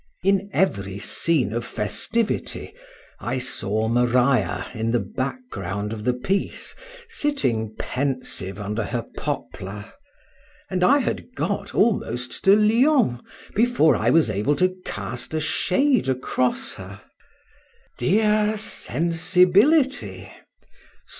In 0.23 0.49
every 0.51 0.97
scene 0.97 1.53
of 1.53 1.63
festivity, 1.63 2.73
I 3.19 3.37
saw 3.37 3.87
Maria 3.87 4.65
in 4.73 4.89
the 4.89 4.99
background 4.99 5.93
of 5.93 6.05
the 6.05 6.13
piece, 6.15 6.75
sitting 7.07 7.75
pensive 7.77 8.59
under 8.59 8.85
her 8.85 9.03
poplar; 9.15 9.93
and 10.71 10.83
I 10.83 10.97
had 10.97 11.35
got 11.35 11.75
almost 11.75 12.43
to 12.45 12.55
Lyons 12.55 13.21
before 13.53 13.95
I 13.95 14.09
was 14.09 14.31
able 14.31 14.55
to 14.55 14.73
cast 14.85 15.35
a 15.35 15.39
shade 15.39 16.09
across 16.09 16.73
her. 16.73 17.01
—Dear 17.99 18.57
Sensibility! 18.57 20.31